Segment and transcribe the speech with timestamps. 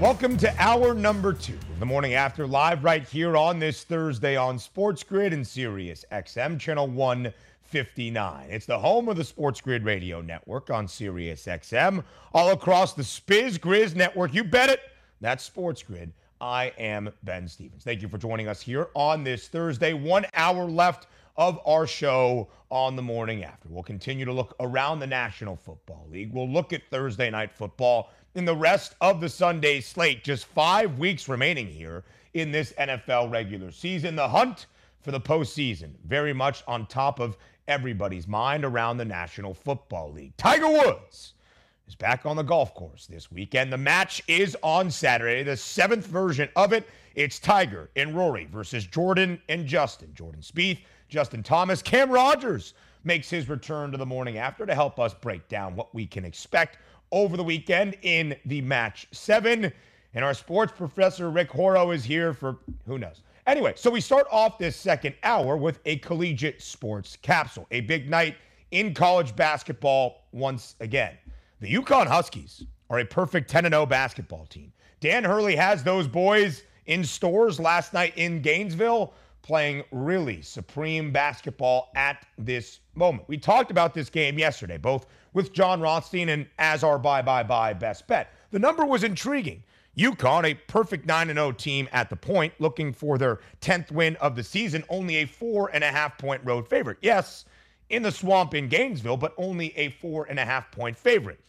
[0.00, 4.34] Welcome to hour number two of the morning after live right here on this Thursday
[4.34, 8.46] on Sports Grid and Sirius XM channel 159.
[8.48, 13.02] It's the home of the Sports Grid Radio Network on Sirius XM, all across the
[13.02, 14.32] Spiz Grizz network.
[14.32, 14.80] You bet it.
[15.20, 16.14] That's Sports Grid.
[16.40, 17.84] I am Ben Stevens.
[17.84, 19.92] Thank you for joining us here on this Thursday.
[19.92, 23.68] One hour left of our show on the morning after.
[23.68, 26.32] We'll continue to look around the National Football League.
[26.32, 30.24] We'll look at Thursday night football in the rest of the Sunday slate.
[30.24, 34.16] Just five weeks remaining here in this NFL regular season.
[34.16, 34.66] The hunt
[35.00, 37.36] for the postseason, very much on top of
[37.68, 40.36] everybody's mind around the National Football League.
[40.36, 41.34] Tiger Woods
[41.88, 43.72] is back on the golf course this weekend.
[43.72, 46.86] The match is on Saturday, the seventh version of it.
[47.14, 50.12] It's Tiger and Rory versus Jordan and Justin.
[50.14, 55.00] Jordan Spieth, Justin Thomas, Cam Rogers makes his return to the morning after to help
[55.00, 56.78] us break down what we can expect
[57.12, 59.72] over the weekend in the match seven.
[60.14, 63.22] And our sports professor, Rick Horrow, is here for who knows.
[63.46, 68.08] Anyway, so we start off this second hour with a collegiate sports capsule, a big
[68.08, 68.36] night
[68.70, 71.16] in college basketball once again.
[71.60, 74.72] The UConn Huskies are a perfect 10 0 basketball team.
[75.00, 81.90] Dan Hurley has those boys in Storrs last night in Gainesville playing really supreme basketball
[81.94, 83.28] at this moment.
[83.28, 87.42] We talked about this game yesterday, both with John Rothstein and as our bye bye
[87.42, 88.32] bye best bet.
[88.50, 89.62] The number was intriguing.
[89.96, 94.36] UConn, a perfect 9 0 team at the point, looking for their 10th win of
[94.36, 96.98] the season, only a four and a half point road favorite.
[97.02, 97.44] Yes,
[97.90, 101.40] in the swamp in Gainesville, but only a four and a half point favorite.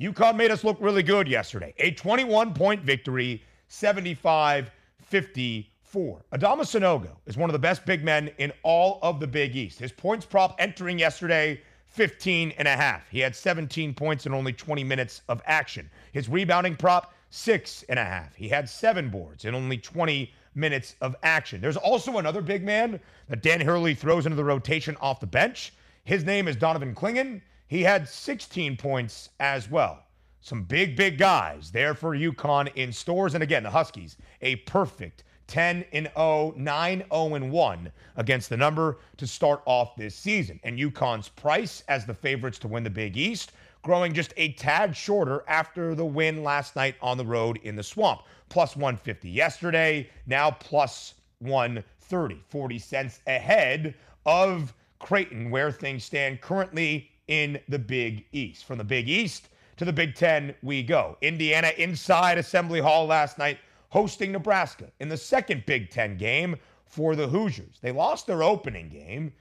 [0.00, 1.72] UConn made us look really good yesterday.
[1.78, 4.70] A 21 point victory, 75
[5.94, 6.24] 54.
[6.32, 9.78] Adama Sanogo is one of the best big men in all of the Big East.
[9.78, 13.08] His points prop entering yesterday 15 and a half.
[13.10, 15.88] He had 17 points in only 20 minutes of action.
[16.10, 18.34] His rebounding prop, six and a half.
[18.34, 21.60] He had seven boards in only 20 minutes of action.
[21.60, 25.72] There's also another big man that Dan Hurley throws into the rotation off the bench.
[26.02, 27.40] His name is Donovan Clingan.
[27.68, 30.02] He had 16 points as well.
[30.40, 33.34] Some big, big guys there for UConn in Storrs.
[33.34, 38.56] And again, the Huskies, a perfect 10 and 0, 9 0 and 1 against the
[38.56, 40.58] number to start off this season.
[40.64, 44.96] And UConn's price as the favorites to win the Big East, growing just a tad
[44.96, 48.22] shorter after the win last night on the road in the swamp.
[48.48, 53.94] Plus 150 yesterday, now plus 130, 40 cents ahead
[54.26, 58.64] of Creighton, where things stand currently in the Big East.
[58.64, 61.16] From the Big East to the Big Ten, we go.
[61.20, 63.58] Indiana inside Assembly Hall last night
[63.94, 67.78] hosting Nebraska in the second Big Ten game for the Hoosiers.
[67.80, 69.32] They lost their opening game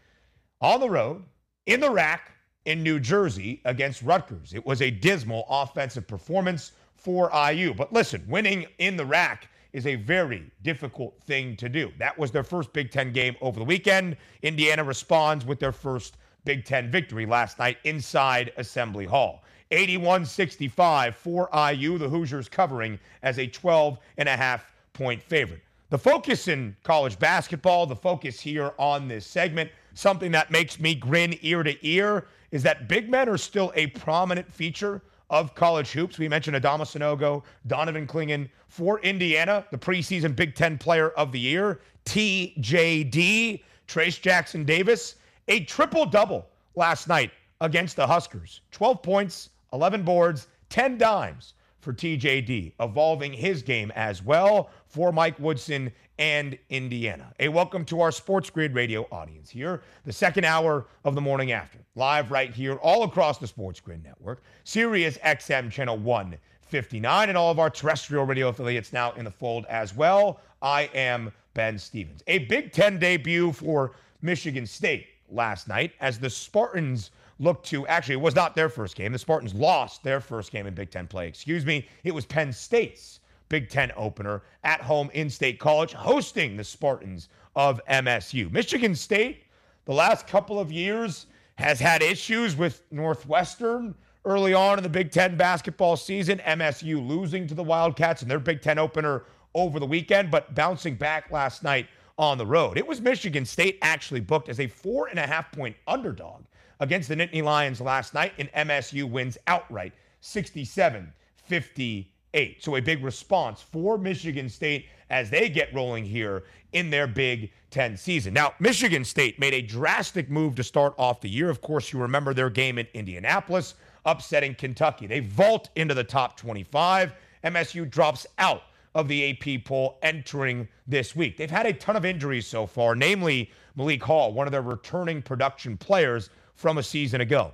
[0.62, 1.24] on the road
[1.66, 2.32] in the RAC
[2.66, 4.54] in New Jersey against Rutgers.
[4.54, 7.74] It was a dismal offensive performance for IU.
[7.74, 11.92] But listen, winning in the RAC is a very difficult thing to do.
[11.98, 14.18] That was their first Big Ten game over the weekend.
[14.44, 19.43] Indiana responds with their first Big Ten victory last night inside Assembly Hall.
[19.74, 25.62] 81 65 for IU, the Hoosiers covering as a 12 and a half point favorite.
[25.90, 30.96] The focus in college basketball, the focus here on this segment, something that makes me
[30.96, 35.92] grin ear to ear, is that big men are still a prominent feature of college
[35.92, 36.18] hoops.
[36.20, 41.40] We mentioned Adama Sanogo, Donovan Clingan for Indiana, the preseason Big Ten Player of the
[41.40, 45.16] Year, TJD, Trayce Jackson Davis,
[45.48, 48.62] a triple double last night against the Huskers.
[48.72, 55.38] 12 points, 11 boards, 10 dimes for TJD, evolving his game as well for Mike
[55.40, 57.34] Woodson and Indiana.
[57.40, 61.52] A welcome to our Sports Grid radio audience here, the second hour of the morning
[61.52, 67.38] after, live right here all across the Sports Grid network, Sirius XM channel 159, and
[67.38, 70.40] all of our terrestrial radio affiliates now in the fold as well.
[70.62, 72.22] I am Ben Stevens.
[72.28, 77.10] A Big Ten debut for Michigan State last night as the Spartans
[77.40, 79.12] looked to actually, it was not their first game.
[79.12, 81.28] The Spartans lost their first game in Big Ten play.
[81.28, 81.88] Excuse me.
[82.04, 83.20] It was Penn State's
[83.50, 88.52] Big Ten opener at home in State College, hosting the Spartans of MSU.
[88.52, 89.44] Michigan State,
[89.86, 93.94] the last couple of years, has had issues with Northwestern
[94.26, 96.40] early on in the Big Ten basketball season.
[96.40, 100.96] MSU losing to the Wildcats in their Big Ten opener over the weekend, but bouncing
[100.96, 101.88] back last night
[102.18, 102.78] on the road.
[102.78, 106.44] It was Michigan State actually booked as a four and a half point underdog
[106.80, 111.12] against the Nittany Lions last night, and MSU wins outright 67
[111.46, 112.64] 58.
[112.64, 117.52] So a big response for Michigan State as they get rolling here in their Big
[117.70, 118.34] Ten season.
[118.34, 121.50] Now, Michigan State made a drastic move to start off the year.
[121.50, 125.08] Of course, you remember their game in Indianapolis, upsetting Kentucky.
[125.08, 127.14] They vault into the top 25.
[127.44, 128.64] MSU drops out
[128.96, 131.38] of the AP poll entering this week.
[131.38, 135.22] They've had a ton of injuries so far, namely Malik Hall, one of their returning
[135.22, 137.54] production players from a season ago.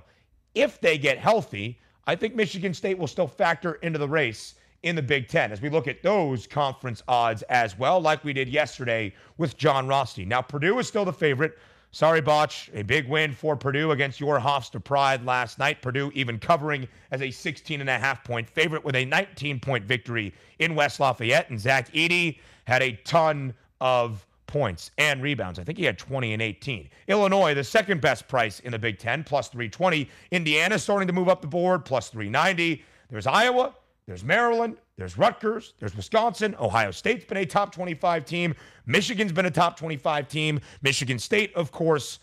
[0.54, 4.96] If they get healthy, I think Michigan State will still factor into the race in
[4.96, 8.48] the Big Ten as we look at those conference odds as well, like we did
[8.48, 10.28] yesterday with John Rothstein.
[10.28, 11.58] Now, Purdue is still the favorite.
[11.92, 12.70] Sorry, Botch.
[12.72, 15.82] A big win for Purdue against your Hofstra Pride last night.
[15.82, 19.84] Purdue even covering as a 16 and a half point favorite with a 19 point
[19.84, 21.50] victory in West Lafayette.
[21.50, 25.58] And Zach Edey had a ton of points and rebounds.
[25.58, 26.90] I think he had 20 and 18.
[27.08, 30.10] Illinois, the second best price in the Big Ten, plus 320.
[30.32, 32.84] Indiana starting to move up the board, plus 390.
[33.08, 33.74] There's Iowa,
[34.06, 36.54] there's Maryland, there's Rutgers, there's Wisconsin.
[36.58, 38.54] Ohio State's been a top 25 team.
[38.86, 40.60] Michigan's been a top 25 team.
[40.82, 42.18] Michigan State, of course.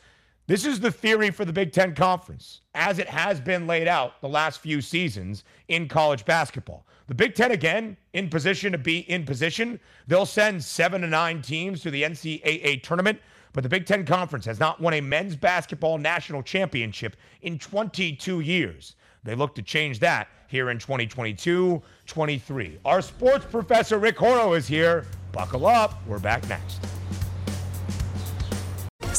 [0.48, 4.22] This is the theory for the Big Ten Conference, as it has been laid out
[4.22, 6.86] the last few seasons in college basketball.
[7.08, 9.80] The Big Ten, again, in position to be in position.
[10.08, 13.20] They'll send seven to nine teams to the NCAA tournament,
[13.54, 18.42] but the Big Ten Conference has not won a men's basketball national championship in 22
[18.42, 18.96] years.
[19.24, 22.80] They look to change that here in 2022 23.
[22.84, 25.06] Our sports professor, Rick Horrow, is here.
[25.32, 26.06] Buckle up.
[26.08, 26.86] We're back next.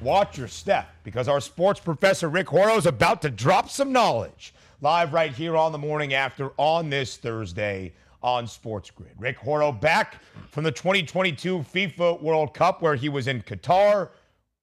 [0.00, 4.54] watch your step because our sports professor Rick Horrow is about to drop some knowledge
[4.80, 7.92] live right here on the morning after on this Thursday
[8.22, 9.12] on Sports Grid.
[9.18, 14.10] Rick Horrow back from the 2022 FIFA World Cup where he was in Qatar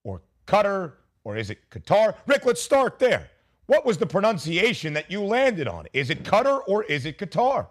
[0.04, 0.92] or Qatar
[1.24, 2.14] or is it Qatar?
[2.26, 3.30] Rick, let's start there.
[3.66, 5.86] What was the pronunciation that you landed on?
[5.92, 7.66] Is it Qatar or is it Qatar?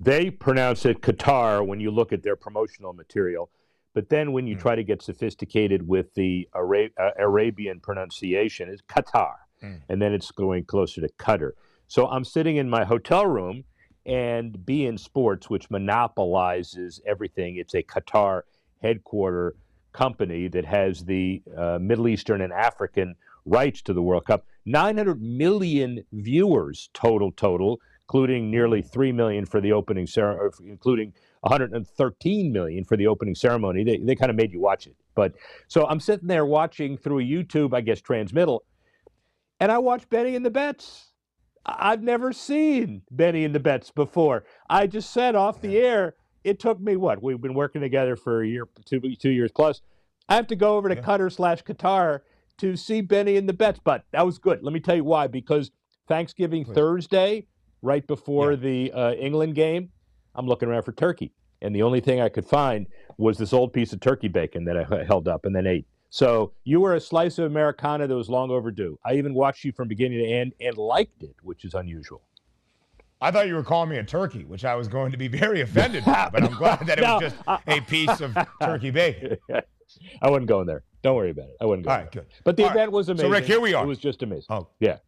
[0.00, 3.50] They pronounce it Qatar when you look at their promotional material.
[3.94, 4.60] But then when you mm.
[4.60, 9.34] try to get sophisticated with the Ara- uh, Arabian pronunciation, it's Qatar.
[9.62, 9.80] Mm.
[9.88, 11.52] And then it's going closer to Qatar.
[11.86, 13.64] So I'm sitting in my hotel room
[14.04, 18.42] and beIN Sports, which monopolizes everything, it's a Qatar
[18.82, 19.54] headquarter
[19.92, 23.14] company that has the uh, Middle Eastern and African
[23.46, 24.44] rights to the World Cup.
[24.66, 31.12] 900 million viewers total, total, including nearly 3 million for the opening ceremony, including
[31.44, 33.84] 113 million for the opening ceremony.
[33.84, 34.96] They, they kind of made you watch it.
[35.14, 35.34] But
[35.68, 38.64] so I'm sitting there watching through a YouTube, I guess, transmittal,
[39.60, 41.12] and I watch Benny and the Bets.
[41.66, 44.44] I've never seen Benny and the Bets before.
[44.68, 47.22] I just said off the air, it took me what?
[47.22, 49.80] We've been working together for a year, two, two years plus.
[50.28, 51.02] I have to go over to yeah.
[51.02, 52.20] Qatar slash Qatar
[52.58, 54.62] to see Benny and the Bets, but that was good.
[54.62, 55.26] Let me tell you why.
[55.26, 55.70] Because
[56.06, 56.64] Thanksgiving.
[56.64, 57.46] Thursday,
[57.82, 58.56] right before yeah.
[58.56, 59.90] the uh, England game,
[60.34, 61.32] I'm looking around for turkey.
[61.62, 62.86] And the only thing I could find
[63.16, 65.86] was this old piece of turkey bacon that I held up and then ate.
[66.10, 68.98] So you were a slice of Americana that was long overdue.
[69.04, 72.22] I even watched you from beginning to end and liked it, which is unusual.
[73.20, 75.62] I thought you were calling me a turkey, which I was going to be very
[75.62, 77.36] offended by, but I'm glad that it no, was just
[77.66, 79.38] a piece of turkey bacon.
[80.22, 80.82] I wasn't going there.
[81.02, 81.56] Don't worry about it.
[81.60, 81.90] I wouldn't go.
[81.90, 82.22] All right, there.
[82.22, 82.32] good.
[82.44, 82.92] But the All event right.
[82.92, 83.26] was amazing.
[83.26, 83.84] So Rick, here we are.
[83.84, 84.46] It was just amazing.
[84.50, 84.98] Oh, yeah.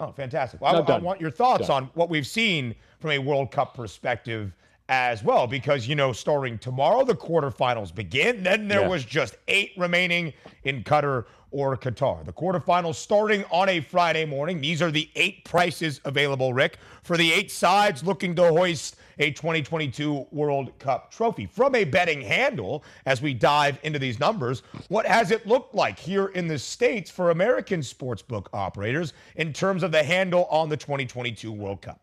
[0.00, 0.60] Oh, fantastic.
[0.60, 1.84] Well, I, I, want your thoughts done.
[1.84, 4.52] on what we've seen from a World Cup perspective
[4.92, 8.42] as well, because, you know, starting tomorrow, the quarterfinals begin.
[8.42, 8.88] Then there yeah.
[8.88, 10.34] was just eight remaining
[10.64, 12.22] in Qatar or Qatar.
[12.26, 14.60] The quarterfinals starting on a Friday morning.
[14.60, 19.30] These are the eight prices available, Rick, for the eight sides looking to hoist a
[19.30, 21.46] 2022 World Cup trophy.
[21.46, 25.98] From a betting handle, as we dive into these numbers, what has it looked like
[25.98, 30.76] here in the States for American sportsbook operators in terms of the handle on the
[30.76, 32.01] 2022 World Cup?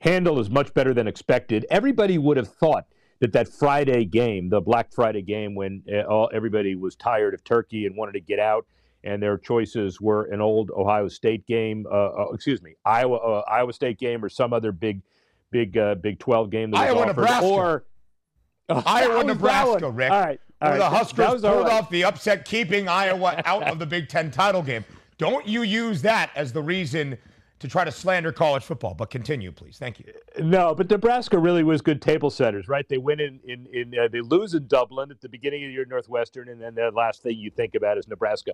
[0.00, 1.66] Handle is much better than expected.
[1.70, 2.86] Everybody would have thought
[3.20, 7.42] that that Friday game, the Black Friday game, when uh, all, everybody was tired of
[7.44, 8.66] Turkey and wanted to get out,
[9.02, 13.42] and their choices were an old Ohio State game, uh, uh, excuse me, Iowa uh,
[13.48, 15.02] Iowa State game, or some other big,
[15.50, 17.46] big uh, Big Twelve game that was Iowa, offered, Nebraska.
[17.46, 17.84] or
[18.86, 20.10] Iowa, Nebraska, Rick.
[20.10, 20.40] All right.
[20.62, 21.72] Or the Huskers pulled right.
[21.72, 24.84] off the upset, keeping Iowa out of the Big Ten title game.
[25.18, 27.18] Don't you use that as the reason
[27.64, 28.92] to try to slander college football.
[28.92, 29.78] But continue, please.
[29.78, 30.12] Thank you.
[30.38, 32.86] No, but Nebraska really was good table setters, right?
[32.86, 35.86] They win in in, in uh, they lose in Dublin at the beginning of year,
[35.86, 38.52] Northwestern, and then the last thing you think about is Nebraska.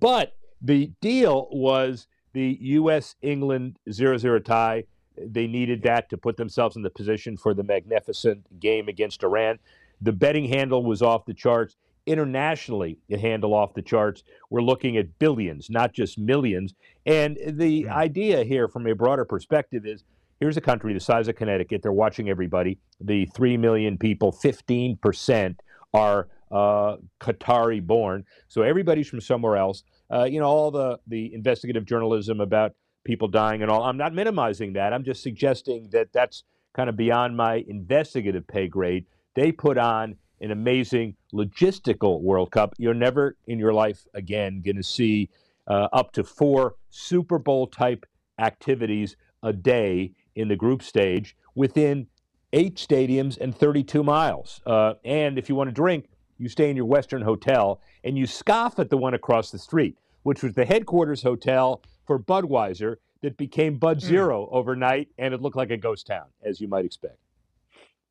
[0.00, 3.16] But the deal was the U.S.
[3.22, 4.84] England 0-0 tie.
[5.18, 9.58] They needed that to put themselves in the position for the magnificent game against Iran.
[10.00, 14.22] The betting handle was off the charts internationally it handle off the charts.
[14.50, 16.74] We're looking at billions, not just millions.
[17.06, 20.04] And the idea here, from a broader perspective, is
[20.40, 21.82] here's a country the size of Connecticut.
[21.82, 22.78] They're watching everybody.
[23.00, 25.56] The three million people, 15%
[25.92, 28.24] are uh, Qatari born.
[28.48, 29.82] So everybody's from somewhere else.
[30.12, 32.72] Uh, you know, all the, the investigative journalism about
[33.04, 33.82] people dying and all.
[33.82, 34.92] I'm not minimizing that.
[34.92, 36.44] I'm just suggesting that that's
[36.74, 39.06] kind of beyond my investigative pay grade.
[39.34, 42.74] They put on an amazing logistical World Cup.
[42.78, 45.30] You're never in your life again going to see
[45.66, 48.04] uh, up to four Super Bowl type
[48.38, 52.06] activities a day in the group stage within
[52.52, 54.60] eight stadiums and 32 miles.
[54.66, 58.26] Uh, and if you want to drink, you stay in your Western hotel and you
[58.26, 63.36] scoff at the one across the street, which was the headquarters hotel for Budweiser that
[63.36, 64.06] became Bud hmm.
[64.06, 64.48] Zero mm.
[64.52, 67.16] overnight, and it looked like a ghost town, as you might expect.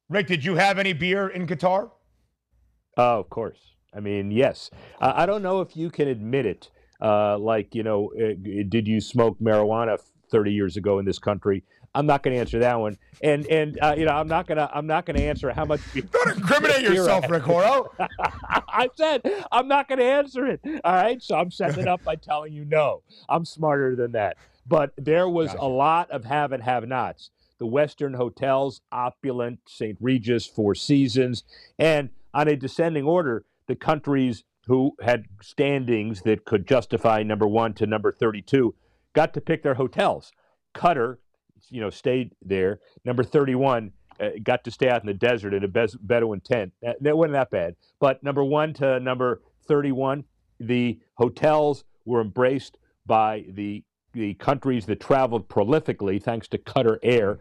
[0.10, 1.92] Rick, did you have any beer in Qatar?
[2.98, 3.60] Oh, of course.
[3.96, 4.70] I mean, yes.
[5.00, 6.70] Uh, I don't know if you can admit it.
[7.02, 8.34] Uh, like, you know, uh,
[8.70, 10.00] did you smoke marijuana
[10.32, 11.64] 30 years ago in this country?
[11.96, 14.70] I'm not going to answer that one, and and uh, you know I'm not gonna
[14.74, 15.80] I'm not gonna answer how much.
[15.94, 17.92] Don't incriminate yourself, Rick Horrow.
[18.50, 19.22] I said
[19.52, 20.62] I'm not going to answer it.
[20.84, 23.04] All right, so I'm setting it up by telling you no.
[23.30, 24.38] I'm smarter than that.
[24.66, 25.64] But there was gotcha.
[25.64, 27.30] a lot of have and have nots.
[27.60, 29.98] The Western hotels, opulent, St.
[30.02, 31.44] Regis, Four Seasons,
[31.78, 37.74] and on a descending order, the countries who had standings that could justify number one
[37.74, 38.74] to number 32
[39.14, 40.32] got to pick their hotels.
[40.74, 41.18] Qatar,
[41.70, 42.80] you know, stayed there.
[43.06, 46.74] Number 31 uh, got to stay out in the desert in a Bedouin tent.
[46.82, 47.76] That, that wasn't that bad.
[48.00, 50.24] But number one to number 31,
[50.60, 57.40] the hotels were embraced by the the countries that traveled prolifically, thanks to Qatar Air.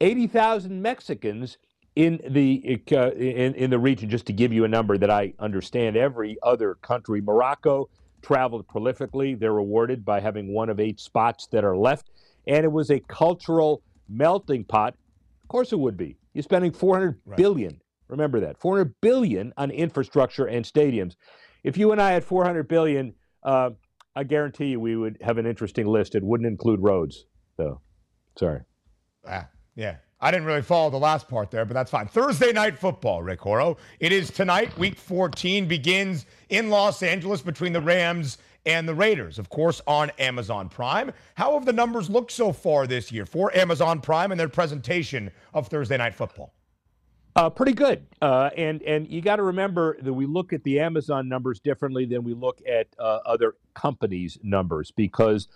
[0.00, 1.56] 80,000 Mexicans
[1.96, 5.34] in the uh, in, in the region, just to give you a number that I
[5.38, 7.88] understand, every other country, Morocco
[8.22, 9.38] traveled prolifically.
[9.38, 12.10] They're rewarded by having one of eight spots that are left,
[12.46, 14.94] and it was a cultural melting pot.
[15.42, 16.16] Of course, it would be.
[16.32, 17.36] You're spending 400 right.
[17.36, 17.80] billion.
[18.08, 21.14] Remember that 400 billion on infrastructure and stadiums.
[21.64, 23.70] If you and I had 400 billion, uh,
[24.16, 26.14] I guarantee you we would have an interesting list.
[26.14, 27.80] It wouldn't include roads, though.
[28.36, 28.60] Sorry.
[29.28, 29.96] Ah, yeah.
[30.22, 32.06] I didn't really follow the last part there, but that's fine.
[32.06, 33.78] Thursday night football, Rick Horrow.
[34.00, 34.76] It is tonight.
[34.76, 38.36] Week 14 begins in Los Angeles between the Rams
[38.66, 41.12] and the Raiders, of course, on Amazon Prime.
[41.36, 45.30] How have the numbers looked so far this year for Amazon Prime and their presentation
[45.54, 46.52] of Thursday night football?
[47.36, 50.80] Uh, pretty good, uh, and and you got to remember that we look at the
[50.80, 55.46] Amazon numbers differently than we look at uh, other companies' numbers because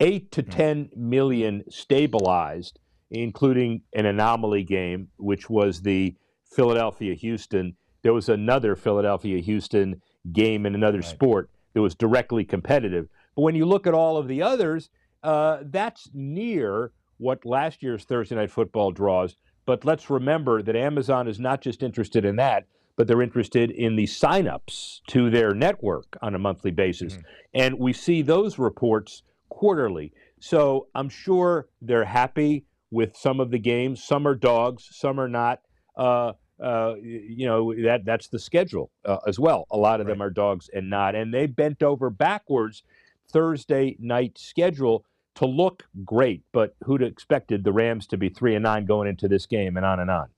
[0.00, 0.50] eight to mm-hmm.
[0.50, 2.79] ten million stabilized
[3.10, 6.14] including an anomaly game, which was the
[6.44, 7.76] Philadelphia Houston.
[8.02, 10.00] There was another Philadelphia Houston
[10.32, 11.06] game in another right.
[11.06, 13.08] sport that was directly competitive.
[13.36, 14.90] But when you look at all of the others,
[15.22, 19.36] uh, that's near what last year's Thursday Night Football draws.
[19.66, 23.96] But let's remember that Amazon is not just interested in that, but they're interested in
[23.96, 27.14] the signups to their network on a monthly basis.
[27.14, 27.22] Mm-hmm.
[27.54, 30.12] And we see those reports quarterly.
[30.40, 34.02] So I'm sure they're happy with some of the games.
[34.02, 35.60] Some are dogs, some are not.
[35.96, 36.32] Uh,
[36.62, 39.66] uh, you know that that's the schedule uh, as well.
[39.70, 40.12] A lot of right.
[40.12, 42.82] them are dogs and not, and they bent over backwards
[43.32, 45.04] Thursday night schedule
[45.36, 46.42] to look great.
[46.52, 49.86] But who'd expected the Rams to be three and nine going into this game, and
[49.86, 50.28] on and on.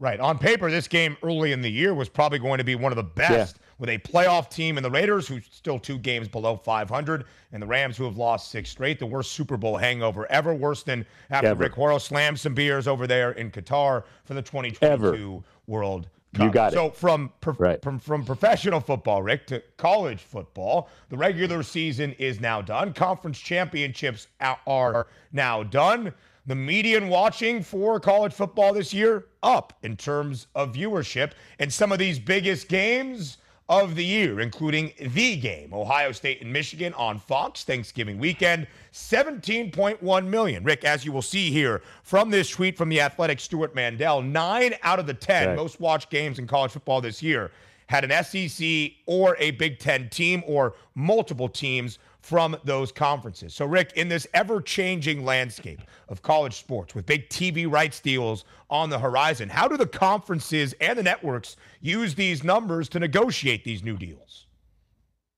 [0.00, 0.20] Right.
[0.20, 2.96] On paper, this game early in the year was probably going to be one of
[2.96, 3.62] the best yeah.
[3.78, 7.66] with a playoff team and the Raiders, who's still two games below 500, and the
[7.66, 9.00] Rams, who have lost six straight.
[9.00, 11.64] The worst Super Bowl hangover ever, worse than after Ever.
[11.64, 15.42] Rick Horrow slammed some beers over there in Qatar for the 2022 Ever.
[15.66, 16.44] World Cup.
[16.44, 16.90] You got so it.
[16.90, 17.82] So from, right.
[17.82, 22.92] from from professional football, Rick, to college football, the regular season is now done.
[22.92, 26.12] Conference championships are now done
[26.48, 31.32] the median watching for college football this year up in terms of viewership.
[31.58, 33.36] And some of these biggest games
[33.68, 40.26] of the year, including the game, Ohio State and Michigan on Fox Thanksgiving weekend, 17.1
[40.26, 40.64] million.
[40.64, 44.74] Rick, as you will see here from this tweet from the athletic Stewart Mandel, nine
[44.82, 45.54] out of the 10 right.
[45.56, 47.50] most watched games in college football this year
[47.88, 53.54] had an SEC or a Big Ten team or multiple teams from those conferences.
[53.54, 58.44] So, Rick, in this ever changing landscape of college sports with big TV rights deals
[58.68, 63.64] on the horizon, how do the conferences and the networks use these numbers to negotiate
[63.64, 64.46] these new deals?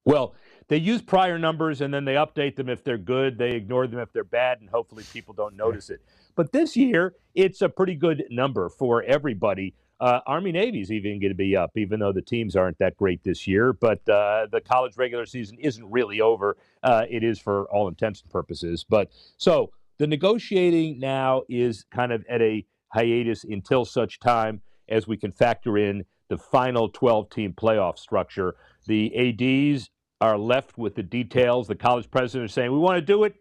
[0.05, 0.35] Well,
[0.69, 3.37] they use prior numbers and then they update them if they're good.
[3.37, 6.01] They ignore them if they're bad, and hopefully people don't notice it.
[6.37, 9.75] But this year, it's a pretty good number for everybody.
[10.01, 12.97] Uh, Army Navy is even going to be up, even though the teams aren't that
[12.97, 13.73] great this year.
[13.75, 16.57] But uh, the college regular season isn't really over.
[16.83, 18.85] Uh, it is for all intents and purposes.
[18.89, 25.07] But so the negotiating now is kind of at a hiatus until such time as
[25.07, 28.57] we can factor in the final 12 team playoff structure.
[28.87, 29.91] The ADs
[30.23, 31.69] are left with the details.
[31.69, 33.35] The college president is saying, We want to do it.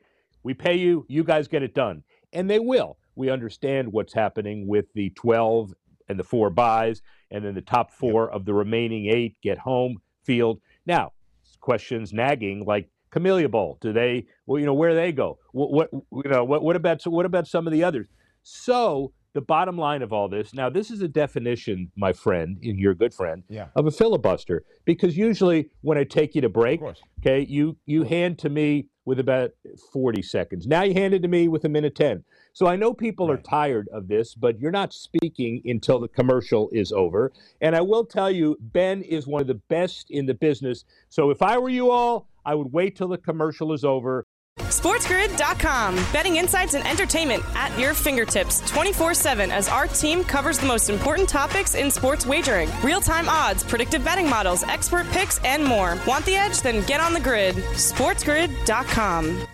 [0.43, 1.05] We pay you.
[1.07, 2.03] You guys get it done.
[2.33, 2.97] And they will.
[3.15, 5.73] We understand what's happening with the 12
[6.09, 7.01] and the four buys,
[7.31, 10.59] and then the top four of the remaining eight get home field.
[10.85, 11.13] Now,
[11.61, 13.77] questions nagging like Camellia Bowl.
[13.81, 15.37] Do they, well, you know, where they go?
[15.51, 18.07] What, what you know, what, what about what about some of the others?
[18.43, 22.79] So the bottom line of all this now this is a definition my friend and
[22.79, 23.67] your good friend yeah.
[23.75, 26.81] of a filibuster because usually when i take you to break
[27.19, 29.51] okay you you hand to me with about
[29.93, 32.93] 40 seconds now you hand it to me with a minute 10 so i know
[32.93, 33.39] people right.
[33.39, 37.81] are tired of this but you're not speaking until the commercial is over and i
[37.81, 41.57] will tell you ben is one of the best in the business so if i
[41.57, 44.25] were you all i would wait till the commercial is over
[44.59, 45.95] SportsGrid.com.
[46.13, 50.89] Betting insights and entertainment at your fingertips 24 7 as our team covers the most
[50.89, 55.97] important topics in sports wagering real time odds, predictive betting models, expert picks, and more.
[56.05, 56.61] Want the edge?
[56.61, 57.55] Then get on the grid.
[57.55, 59.47] SportsGrid.com.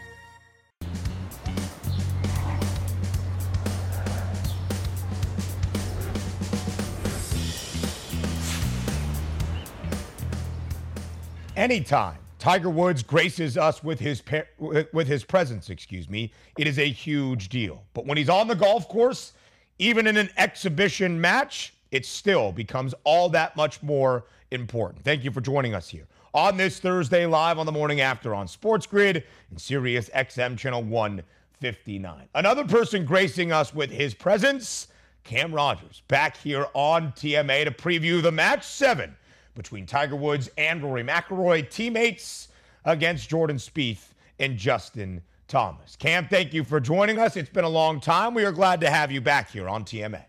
[11.56, 14.22] Anytime Tiger Woods graces us with his
[14.60, 16.34] with his presence, excuse me.
[16.58, 17.84] It is a huge deal.
[17.94, 19.32] But when he's on the golf course,
[19.80, 25.06] even in an exhibition match, it still becomes all that much more important.
[25.06, 28.50] Thank you for joining us here on this Thursday live on the morning after on
[28.50, 32.28] Sports Grid and Sirius XM channel 159.
[32.36, 34.90] Another person gracing us with his presence,
[35.24, 39.16] Cam Rogers, back here on TMA to preview the match 7
[39.56, 42.50] between Tiger Woods and Rory McIlroy, teammates
[42.84, 45.96] against Jordan Spieth and Justin Thomas.
[45.96, 47.36] Cam, thank you for joining us.
[47.36, 48.34] It's been a long time.
[48.34, 50.24] We are glad to have you back here on TMA.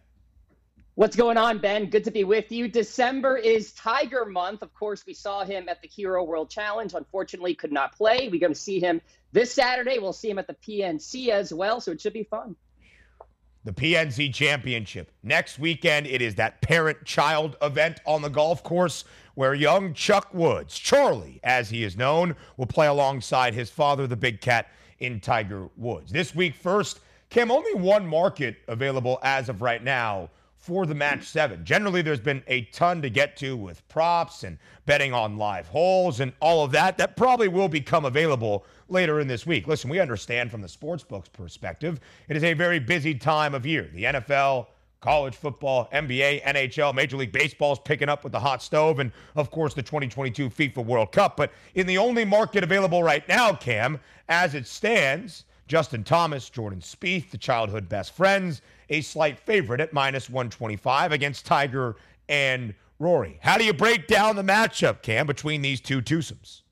[0.95, 1.91] What's going on, Ben?
[1.91, 2.69] Good to be with you.
[2.69, 4.63] December is Tiger month.
[4.63, 6.95] Of course, we saw him at the Hero World Challenge.
[6.95, 8.31] Unfortunately, could not play.
[8.31, 9.99] We're going to see him this Saturday.
[9.99, 12.57] We'll see him at the PNC as well, so it should be fun
[13.67, 15.11] the PNC Championship.
[15.25, 20.33] Next weekend, it is that parent child event on the golf course where young Chuck
[20.33, 24.69] Woods, Charlie as he is known, will play alongside his father, the Big Cat,
[25.01, 26.13] in Tiger Woods.
[26.13, 30.31] This week, first, Cam, only one market available as of right now
[30.67, 31.65] for the match seven.
[31.65, 36.19] Generally, there's been a ton to get to with props and betting on live holes
[36.19, 36.99] and all of that.
[36.99, 39.69] That probably will become available later in this week.
[39.69, 43.89] Listen, we understand from the sportsbook's perspective, it is a very busy time of year.
[43.95, 44.67] The NFL,
[45.01, 49.13] college football, NBA, NHL, Major League Baseball is picking up with the hot stove, and
[49.37, 51.37] of course the 2022 FIFA World Cup.
[51.37, 56.81] But in the only market available right now, Cam, as it stands, Justin Thomas, Jordan
[56.81, 61.97] Spieth, the childhood best friends, a slight favorite at minus 125 against Tiger
[62.29, 63.39] and Rory.
[63.43, 66.63] How do you break down the matchup, Cam, between these two twosomes?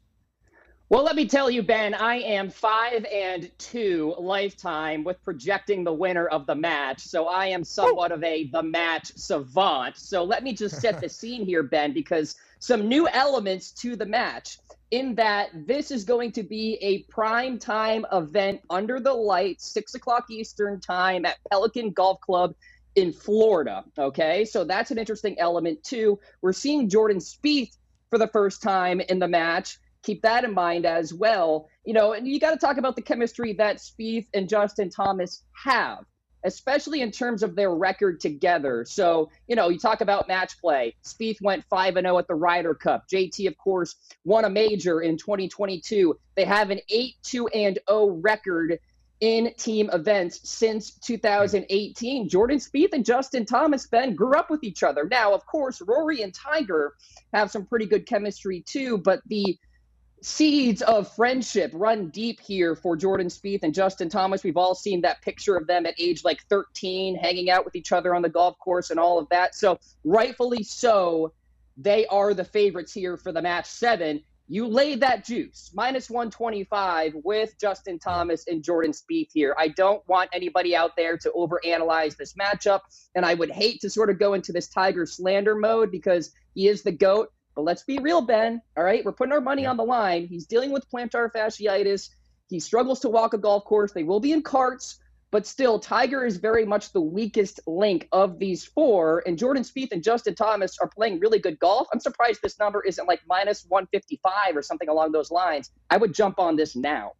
[0.90, 5.92] Well, let me tell you, Ben, I am five and two lifetime with projecting the
[5.92, 7.00] winner of the match.
[7.00, 9.96] So I am somewhat of a the match savant.
[9.96, 14.06] So let me just set the scene here, Ben, because some new elements to the
[14.06, 14.58] match
[14.94, 19.96] in that this is going to be a prime time event under the lights, six
[19.96, 22.54] o'clock Eastern time at Pelican Golf Club
[22.94, 23.82] in Florida.
[23.98, 26.20] Okay, so that's an interesting element too.
[26.42, 27.76] We're seeing Jordan Spieth
[28.08, 29.78] for the first time in the match.
[30.04, 31.68] Keep that in mind as well.
[31.84, 35.42] You know, and you got to talk about the chemistry that Spieth and Justin Thomas
[35.64, 36.04] have
[36.44, 38.84] especially in terms of their record together.
[38.86, 40.94] So, you know, you talk about match play.
[41.04, 43.08] Spieth went 5 and 0 at the Ryder Cup.
[43.08, 46.16] JT, of course, won a major in 2022.
[46.36, 48.78] They have an 8 2 and 0 record
[49.20, 52.28] in team events since 2018.
[52.28, 55.06] Jordan Spieth and Justin Thomas Ben grew up with each other.
[55.10, 56.94] Now, of course, Rory and Tiger
[57.32, 59.56] have some pretty good chemistry too, but the
[60.24, 64.42] seeds of friendship run deep here for Jordan Spieth and Justin Thomas.
[64.42, 67.92] We've all seen that picture of them at age like 13, hanging out with each
[67.92, 69.54] other on the golf course and all of that.
[69.54, 71.34] So, rightfully so,
[71.76, 74.22] they are the favorites here for the match seven.
[74.48, 79.54] You lay that juice minus 125 with Justin Thomas and Jordan Spieth here.
[79.58, 82.80] I don't want anybody out there to overanalyze this matchup,
[83.14, 86.68] and I would hate to sort of go into this Tiger slander mode because he
[86.68, 87.30] is the GOAT.
[87.54, 88.60] But let's be real, Ben.
[88.76, 90.26] All right, we're putting our money on the line.
[90.26, 92.10] He's dealing with plantar fasciitis.
[92.48, 93.92] He struggles to walk a golf course.
[93.92, 94.98] They will be in carts.
[95.30, 99.24] But still, Tiger is very much the weakest link of these four.
[99.26, 101.88] And Jordan Spieth and Justin Thomas are playing really good golf.
[101.92, 105.70] I'm surprised this number isn't like minus 155 or something along those lines.
[105.90, 107.14] I would jump on this now.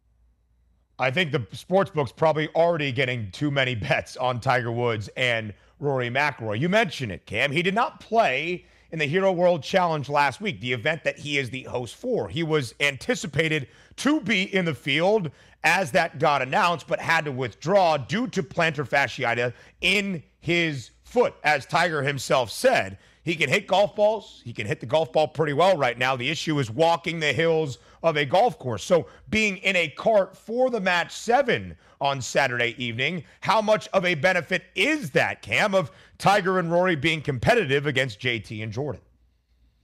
[0.97, 5.53] I think the sports book's probably already getting too many bets on Tiger Woods and
[5.79, 6.57] Rory McIlroy.
[6.57, 7.51] You mentioned it, Cam.
[7.51, 11.37] He did not play in the Hero World Challenge last week, the event that he
[11.37, 12.29] is the host for.
[12.29, 13.67] He was anticipated
[13.97, 15.31] to be in the field
[15.63, 21.33] as that got announced, but had to withdraw due to plantar fasciitis in his foot.
[21.43, 24.43] As Tiger himself said, he can hit golf balls.
[24.45, 26.15] He can hit the golf ball pretty well right now.
[26.15, 28.83] The issue is walking the hills of a golf course.
[28.83, 34.05] So being in a cart for the match seven on Saturday evening, how much of
[34.05, 39.01] a benefit is that, Cam, of Tiger and Rory being competitive against JT and Jordan?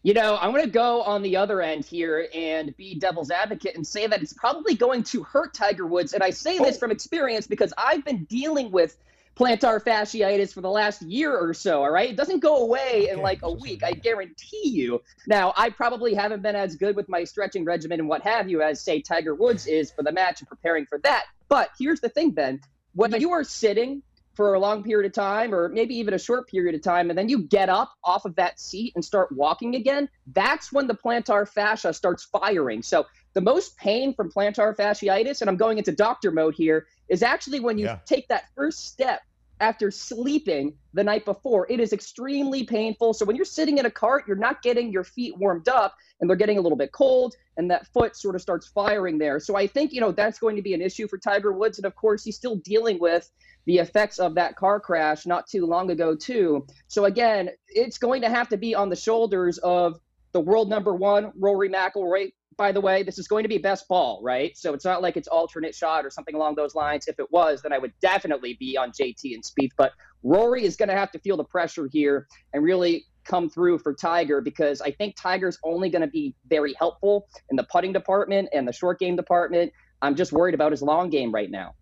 [0.04, 3.75] You know, I'm going to go on the other end here and be devil's advocate
[3.75, 6.13] and say that it's probably going to hurt Tiger Woods.
[6.13, 6.80] And I say this oh.
[6.80, 8.97] from experience because I've been dealing with
[9.41, 11.84] plantar fasciitis for the last year or so.
[11.84, 12.12] All right.
[12.12, 13.84] It doesn't go away in like a week.
[13.84, 15.01] I guarantee you.
[15.25, 18.62] Now, I probably haven't been as good with my stretching regimen and what have you
[18.62, 21.25] as, say, Tiger Woods is for the match and preparing for that.
[21.49, 22.62] But here's the thing, Ben.
[22.93, 24.04] When you are sitting
[24.36, 27.17] for a long period of time or maybe even a short period of time and
[27.17, 30.93] then you get up off of that seat and start walking again that's when the
[30.93, 35.91] plantar fascia starts firing so the most pain from plantar fasciitis and i'm going into
[35.91, 37.99] doctor mode here is actually when you yeah.
[38.06, 39.21] take that first step
[39.62, 43.91] after sleeping the night before it is extremely painful so when you're sitting in a
[43.91, 47.36] cart you're not getting your feet warmed up and they're getting a little bit cold
[47.58, 50.56] and that foot sort of starts firing there so i think you know that's going
[50.56, 53.30] to be an issue for tiger woods and of course he's still dealing with
[53.65, 56.65] the effects of that car crash not too long ago too.
[56.88, 60.00] So again, it's going to have to be on the shoulders of
[60.32, 62.32] the world number one, Rory McIlroy.
[62.58, 64.56] By the way, this is going to be best ball, right?
[64.58, 67.08] So it's not like it's alternate shot or something along those lines.
[67.08, 69.72] If it was, then I would definitely be on JT and Spieth.
[69.78, 73.80] But Rory is going to have to feel the pressure here and really come through
[73.80, 77.94] for Tiger because I think Tiger's only going to be very helpful in the putting
[77.94, 79.72] department and the short game department.
[80.02, 81.76] I'm just worried about his long game right now.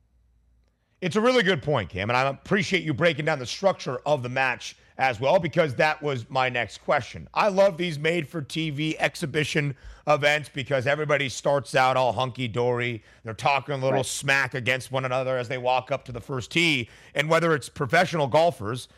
[1.01, 4.21] It's a really good point, Cam, and I appreciate you breaking down the structure of
[4.21, 7.27] the match as well because that was my next question.
[7.33, 13.01] I love these made for TV exhibition events because everybody starts out all hunky dory.
[13.23, 14.05] They're talking a little right.
[14.05, 16.89] smack against one another as they walk up to the first tee.
[17.15, 18.89] And whether it's professional golfers,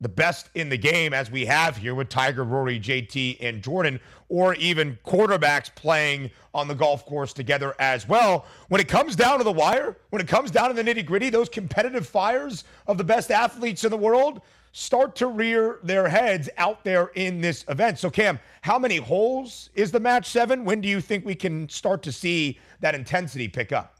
[0.00, 4.00] the best in the game as we have here with Tiger, Rory, JT, and Jordan,
[4.30, 8.46] or even quarterbacks playing on the golf course together as well.
[8.68, 11.28] When it comes down to the wire, when it comes down to the nitty gritty,
[11.28, 14.40] those competitive fires of the best athletes in the world
[14.72, 17.98] start to rear their heads out there in this event.
[17.98, 20.64] So, Cam, how many holes is the match seven?
[20.64, 23.96] When do you think we can start to see that intensity pick up?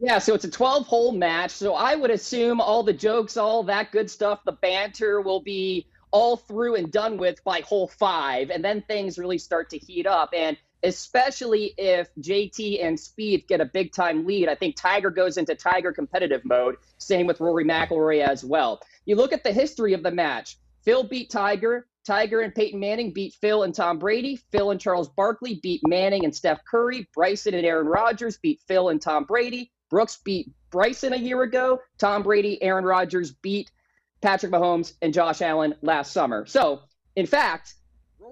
[0.00, 1.50] Yeah, so it's a 12 hole match.
[1.50, 5.86] So I would assume all the jokes, all that good stuff, the banter will be
[6.10, 8.50] all through and done with by hole five.
[8.50, 10.30] And then things really start to heat up.
[10.34, 15.38] And especially if JT and Spieth get a big time lead, I think Tiger goes
[15.38, 16.76] into Tiger competitive mode.
[16.98, 18.80] Same with Rory McIlroy as well.
[19.06, 20.58] You look at the history of the match.
[20.84, 21.86] Phil beat Tiger.
[22.04, 24.38] Tiger and Peyton Manning beat Phil and Tom Brady.
[24.52, 27.08] Phil and Charles Barkley beat Manning and Steph Curry.
[27.14, 29.72] Bryson and Aaron Rodgers beat Phil and Tom Brady.
[29.88, 31.80] Brooks beat Bryson a year ago.
[31.98, 33.70] Tom Brady, Aaron Rodgers beat
[34.20, 36.44] Patrick Mahomes and Josh Allen last summer.
[36.46, 36.80] So,
[37.16, 37.74] in fact,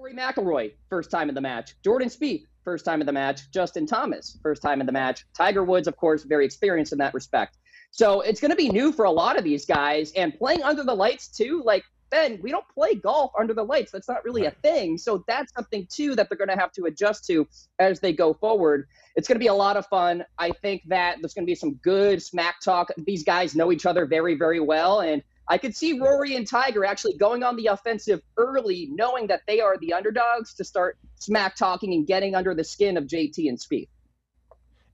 [0.03, 1.75] Rory McIlroy, first time in the match.
[1.81, 3.49] Jordan Spieth, first time in the match.
[3.51, 5.25] Justin Thomas, first time in the match.
[5.33, 7.57] Tiger Woods, of course, very experienced in that respect.
[7.91, 10.11] So it's going to be new for a lot of these guys.
[10.11, 13.93] And playing under the lights, too, like Ben, we don't play golf under the lights.
[13.93, 14.97] That's not really a thing.
[14.97, 17.47] So that's something too that they're going to have to adjust to
[17.79, 18.87] as they go forward.
[19.15, 20.25] It's going to be a lot of fun.
[20.37, 22.89] I think that there's going to be some good smack talk.
[22.97, 24.99] These guys know each other very, very well.
[24.99, 29.41] And I could see Rory and Tiger actually going on the offensive early, knowing that
[29.47, 33.49] they are the underdogs to start smack talking and getting under the skin of JT
[33.49, 33.87] and Spieth.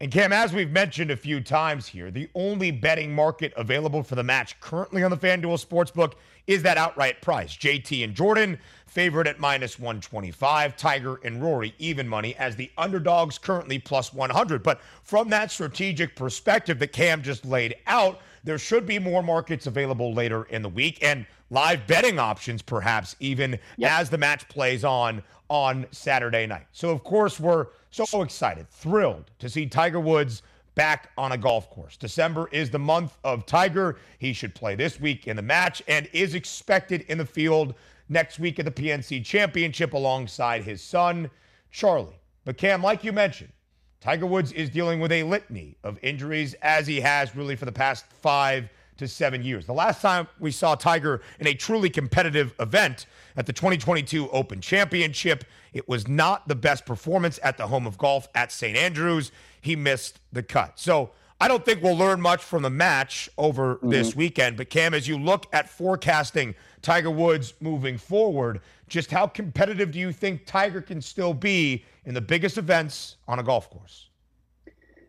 [0.02, 4.16] And Cam, as we've mentioned a few times here, the only betting market available for
[4.16, 6.14] the match currently on the FanDuel Sportsbook
[6.48, 7.58] is that outright price.
[7.58, 8.58] JT and Jordan
[8.88, 14.64] favored at minus 125, Tiger and Rory even money as the underdogs currently plus 100.
[14.64, 19.68] But from that strategic perspective that Cam just laid out, there should be more markets
[19.68, 23.92] available later in the week and live betting options, perhaps even yep.
[23.92, 26.68] as the match plays on on Saturday night.
[26.72, 30.44] So, of course, we're so excited, thrilled to see Tiger Woods
[30.76, 31.98] back on a golf course.
[31.98, 33.98] December is the month of Tiger.
[34.20, 37.74] He should play this week in the match and is expected in the field
[38.08, 41.30] next week at the PNC Championship alongside his son,
[41.72, 42.20] Charlie.
[42.46, 43.52] But Cam, like you mentioned,
[44.02, 47.72] Tiger Woods is dealing with a litany of injuries as he has really for the
[47.72, 49.66] past five to seven years.
[49.66, 54.62] The last time we saw Tiger in a truly competitive event at the 2022 Open
[54.62, 58.78] Championship, it was not the best performance at the home of golf at St.
[58.78, 59.32] Andrews.
[59.60, 60.80] He missed the cut.
[60.80, 63.90] So I don't think we'll learn much from the match over mm-hmm.
[63.90, 64.58] this weekend.
[64.58, 70.00] But Cam, as you look at forecasting Tiger Woods moving forward, just how competitive do
[70.00, 74.10] you think Tiger can still be in the biggest events on a golf course?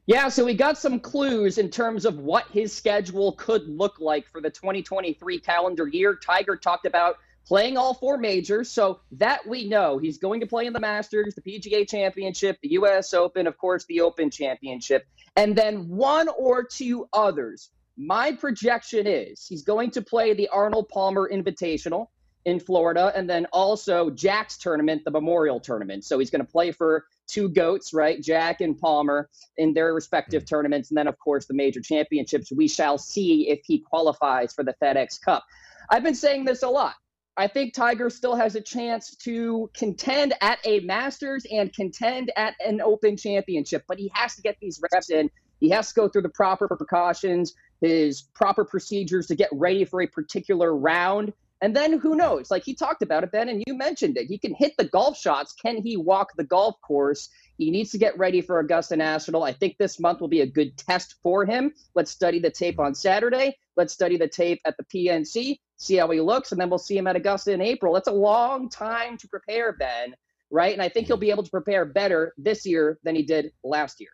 [0.07, 4.27] Yeah, so we got some clues in terms of what his schedule could look like
[4.29, 6.17] for the 2023 calendar year.
[6.17, 9.99] Tiger talked about playing all four majors, so that we know.
[9.99, 13.85] He's going to play in the Masters, the PGA Championship, the US Open, of course,
[13.87, 15.07] the Open Championship,
[15.37, 17.71] and then one or two others.
[18.03, 22.07] My projection is he's going to play the Arnold Palmer Invitational
[22.47, 26.07] in Florida, and then also Jack's tournament, the Memorial Tournament.
[26.07, 28.19] So he's going to play for two goats, right?
[28.23, 30.55] Jack and Palmer in their respective mm-hmm.
[30.55, 32.51] tournaments, and then of course the major championships.
[32.51, 35.45] We shall see if he qualifies for the FedEx Cup.
[35.91, 36.95] I've been saying this a lot.
[37.37, 42.55] I think Tiger still has a chance to contend at a Masters and contend at
[42.67, 45.31] an Open Championship, but he has to get these reps in.
[45.61, 50.03] He has to go through the proper precautions, his proper procedures to get ready for
[50.03, 51.33] a particular round.
[51.63, 52.51] And then who knows?
[52.51, 54.27] Like he talked about it, Ben, and you mentioned it.
[54.27, 55.53] He can hit the golf shots.
[55.53, 57.29] Can he walk the golf course?
[57.59, 59.43] He needs to get ready for Augusta National.
[59.43, 61.75] I think this month will be a good test for him.
[61.95, 63.59] Let's study the tape on Saturday.
[63.77, 66.97] Let's study the tape at the PNC, see how he looks, and then we'll see
[66.97, 67.93] him at Augusta in April.
[67.93, 70.15] That's a long time to prepare, Ben,
[70.51, 70.73] right?
[70.73, 74.01] And I think he'll be able to prepare better this year than he did last
[74.01, 74.11] year.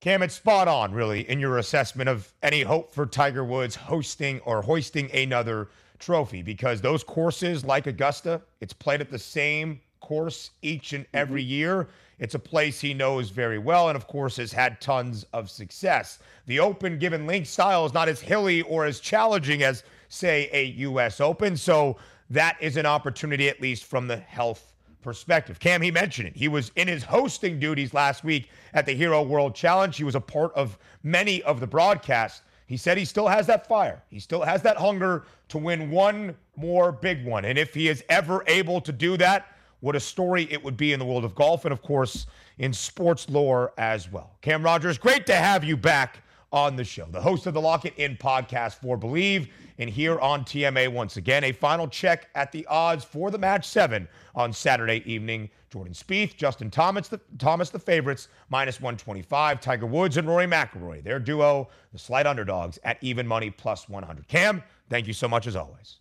[0.00, 4.38] Cam, it's spot on, really, in your assessment of any hope for Tiger Woods hosting
[4.40, 10.52] or hoisting another trophy because those courses like Augusta, it's played at the same course
[10.62, 11.50] each and every mm-hmm.
[11.50, 11.88] year.
[12.20, 16.20] It's a place he knows very well and, of course, has had tons of success.
[16.46, 20.66] The Open, given link style, is not as hilly or as challenging as, say, a
[20.66, 21.20] U.S.
[21.20, 21.56] Open.
[21.56, 21.96] So
[22.30, 24.67] that is an opportunity, at least from the health
[25.02, 25.58] perspective.
[25.60, 26.36] Cam, he mentioned it.
[26.36, 29.96] He was in his hosting duties last week at the Hero World Challenge.
[29.96, 32.42] He was a part of many of the broadcasts.
[32.66, 34.02] He said he still has that fire.
[34.10, 37.46] He still has that hunger to win one more big one.
[37.46, 39.46] And if he is ever able to do that,
[39.80, 42.26] what a story it would be in the world of golf and, of course,
[42.58, 44.36] in sports lore as well.
[44.42, 47.06] Cam Rogers, great to have you back on the show.
[47.06, 51.16] The host of the Lock It In podcast for Believe, and here on TMA once
[51.16, 55.50] again, a final check at the odds for the match seven on Saturday evening.
[55.70, 59.60] Jordan Spieth, Justin Thomas, the, Thomas, the favorites, minus 125.
[59.60, 64.26] Tiger Woods and Rory McIlroy, their duo, the slight underdogs at even money plus 100.
[64.28, 65.98] Cam, thank you so much as always.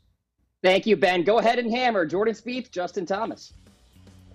[0.63, 1.23] Thank you, Ben.
[1.23, 3.53] Go ahead and hammer Jordan Spieth, Justin Thomas.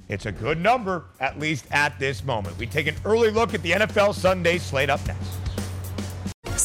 [0.09, 2.59] It's a good number, at least at this moment.
[2.59, 5.62] We take an early look at the NFL Sunday slate up next.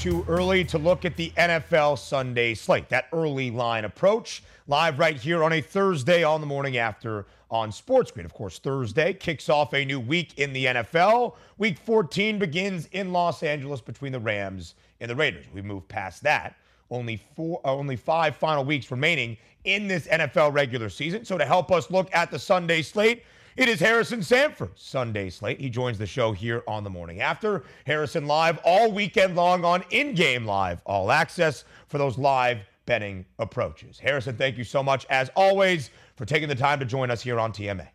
[0.00, 2.88] too early to look at the NFL Sunday slate.
[2.88, 7.70] That early line approach live right here on a Thursday on the morning after on
[7.70, 8.24] Sports Grid.
[8.24, 11.34] Of course, Thursday kicks off a new week in the NFL.
[11.58, 15.44] Week 14 begins in Los Angeles between the Rams and the Raiders.
[15.52, 16.56] We move past that.
[16.90, 21.26] Only four, uh, only five final weeks remaining in this NFL regular season.
[21.26, 23.22] So to help us look at the Sunday slate,
[23.60, 25.60] it is Harrison Sanford, Sunday slate.
[25.60, 27.64] He joins the show here on the morning after.
[27.84, 33.26] Harrison live all weekend long on in game live, all access for those live betting
[33.38, 33.98] approaches.
[33.98, 37.38] Harrison, thank you so much, as always, for taking the time to join us here
[37.38, 37.86] on TMA.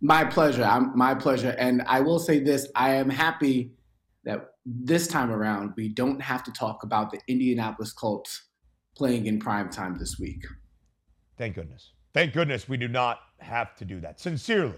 [0.00, 0.64] My pleasure.
[0.64, 1.54] I'm, my pleasure.
[1.56, 3.76] And I will say this I am happy
[4.24, 8.48] that this time around we don't have to talk about the Indianapolis Colts
[8.96, 10.44] playing in prime time this week.
[11.38, 11.92] Thank goodness.
[12.12, 14.20] Thank goodness we do not have to do that.
[14.20, 14.74] Sincerely,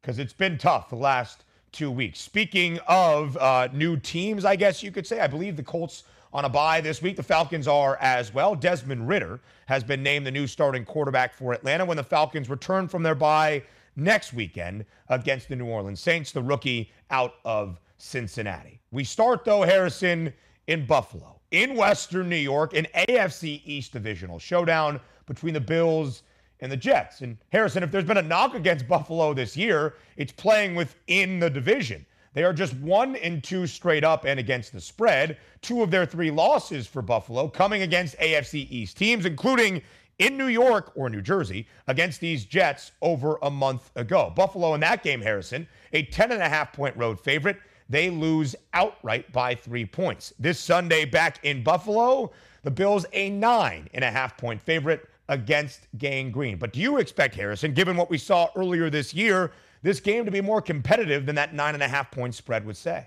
[0.00, 2.20] because it's been tough the last two weeks.
[2.20, 6.44] Speaking of uh, new teams, I guess you could say, I believe the Colts on
[6.44, 7.16] a bye this week.
[7.16, 8.54] The Falcons are as well.
[8.54, 12.88] Desmond Ridder has been named the new starting quarterback for Atlanta when the Falcons return
[12.88, 13.62] from their bye
[13.96, 18.80] next weekend against the New Orleans Saints, the rookie out of Cincinnati.
[18.92, 20.32] We start, though, Harrison,
[20.66, 26.22] in Buffalo, in Western New York, an AFC East divisional showdown between the Bills
[26.60, 27.20] and the Jets.
[27.20, 31.50] And Harrison, if there's been a knock against Buffalo this year, it's playing within the
[31.50, 32.04] division.
[32.32, 35.36] They are just one and two straight up and against the spread.
[35.62, 39.82] Two of their three losses for Buffalo coming against AFC East teams, including
[40.20, 44.32] in New York or New Jersey against these Jets over a month ago.
[44.36, 47.58] Buffalo in that game, Harrison, a 10 and a half point road favorite.
[47.88, 50.32] They lose outright by three points.
[50.38, 52.30] This Sunday back in Buffalo,
[52.62, 56.58] the Bills a nine and a half point favorite against Gang Green.
[56.58, 60.30] But do you expect, Harrison, given what we saw earlier this year, this game to
[60.30, 63.06] be more competitive than that nine and a half point spread would say?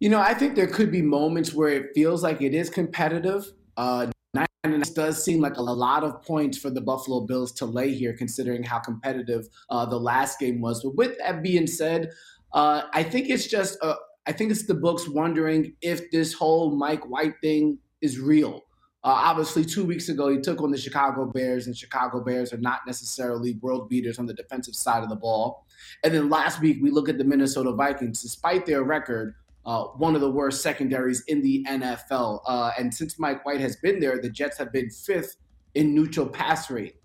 [0.00, 3.52] You know, I think there could be moments where it feels like it is competitive.
[3.76, 7.66] Uh, nine and does seem like a lot of points for the Buffalo Bills to
[7.66, 10.82] lay here, considering how competitive uh, the last game was.
[10.82, 12.10] But with that being said,
[12.54, 13.94] uh, I think it's just, uh,
[14.26, 18.62] I think it's the books wondering if this whole Mike White thing is real.
[19.04, 22.58] Uh, obviously, two weeks ago, he took on the Chicago Bears, and Chicago Bears are
[22.58, 25.66] not necessarily world beaters on the defensive side of the ball.
[26.04, 28.22] And then last week, we look at the Minnesota Vikings.
[28.22, 29.34] Despite their record,
[29.66, 32.42] uh, one of the worst secondaries in the NFL.
[32.46, 35.36] Uh, and since Mike White has been there, the Jets have been fifth
[35.74, 36.96] in neutral pass rate.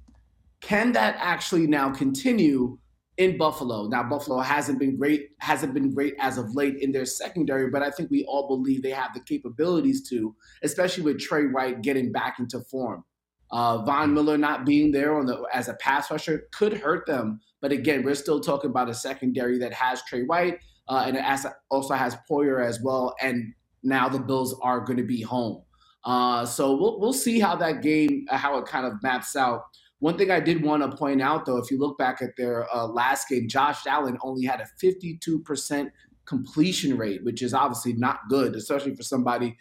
[0.59, 2.77] Can that actually now continue
[3.17, 3.87] in Buffalo.
[3.87, 7.81] Now Buffalo hasn't been great, hasn't been great as of late in their secondary, but
[7.81, 12.11] I think we all believe they have the capabilities to, especially with Trey White getting
[12.11, 13.03] back into form.
[13.49, 17.39] Uh, Von Miller not being there on the as a pass rusher could hurt them,
[17.61, 21.23] but again, we're still talking about a secondary that has Trey White uh, and it
[21.69, 23.53] also has Poyer as well, and
[23.83, 25.63] now the Bills are going to be home.
[26.03, 29.63] Uh, so we'll we'll see how that game how it kind of maps out.
[29.99, 32.67] One thing I did want to point out, though, if you look back at their
[32.73, 35.89] uh, last game, Josh Allen only had a 52%
[36.25, 39.57] completion rate, which is obviously not good, especially for somebody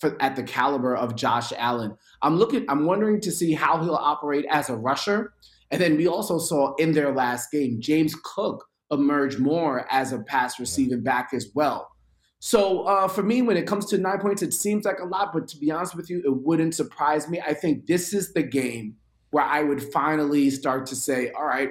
[0.00, 1.96] for, at the caliber of Josh Allen.
[2.22, 5.32] I'm looking, I'm wondering to see how he'll operate as a rusher.
[5.70, 10.18] And then we also saw in their last game, James Cook emerge more as a
[10.20, 11.88] pass receiving back as well.
[12.38, 15.32] So uh, for me, when it comes to nine points, it seems like a lot,
[15.32, 17.40] but to be honest with you, it wouldn't surprise me.
[17.40, 18.96] I think this is the game
[19.30, 21.70] where I would finally start to say, all right,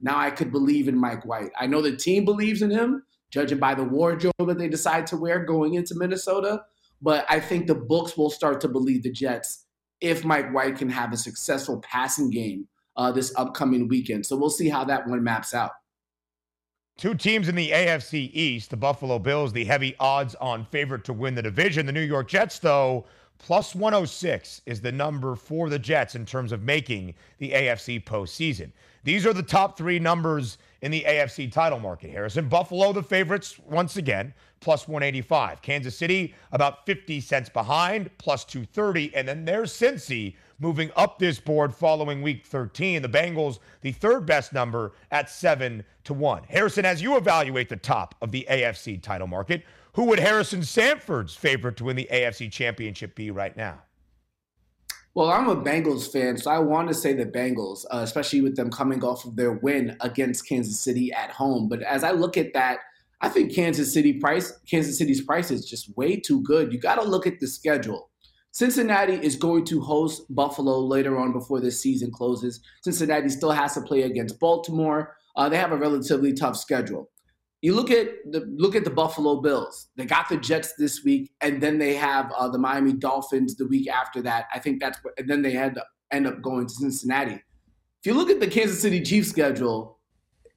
[0.00, 1.50] now I could believe in Mike White.
[1.58, 5.16] I know the team believes in him, judging by the wardrobe that they decide to
[5.16, 6.62] wear going into Minnesota.
[7.00, 9.66] But I think the books will start to believe the Jets
[10.00, 12.66] if Mike White can have a successful passing game
[12.96, 14.26] uh, this upcoming weekend.
[14.26, 15.70] So we'll see how that one maps out.
[16.98, 21.12] Two teams in the AFC East, the Buffalo Bills, the heavy odds on favorite to
[21.12, 21.86] win the division.
[21.86, 23.06] The New York Jets, though,
[23.42, 28.70] Plus 106 is the number for the Jets in terms of making the AFC postseason.
[29.02, 32.48] These are the top three numbers in the AFC title market, Harrison.
[32.48, 35.60] Buffalo, the favorites, once again, plus 185.
[35.60, 39.12] Kansas City, about 50 cents behind, plus 230.
[39.16, 43.02] And then there's Cincy moving up this board following week 13.
[43.02, 46.44] The Bengals, the third best number at 7 to 1.
[46.44, 51.34] Harrison, as you evaluate the top of the AFC title market, who would Harrison Sanford's
[51.34, 53.82] favorite to win the AFC championship be right now?
[55.14, 58.56] Well, I'm a Bengals fan, so I want to say the Bengals, uh, especially with
[58.56, 61.68] them coming off of their win against Kansas City at home.
[61.68, 62.78] But as I look at that,
[63.20, 66.72] I think Kansas City price, Kansas City's price is just way too good.
[66.72, 68.08] You got to look at the schedule.
[68.52, 72.60] Cincinnati is going to host Buffalo later on before this season closes.
[72.82, 75.16] Cincinnati still has to play against Baltimore.
[75.36, 77.11] Uh, they have a relatively tough schedule
[77.62, 79.88] you look at the look at the Buffalo Bills.
[79.96, 83.66] They got the Jets this week, and then they have uh, the Miami Dolphins the
[83.66, 84.46] week after that.
[84.52, 87.34] I think that's what, and then they had to end up going to Cincinnati.
[87.34, 90.00] If you look at the Kansas City Chiefs schedule,